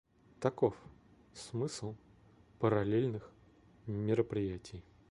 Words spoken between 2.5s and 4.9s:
"параллельных мероприятий".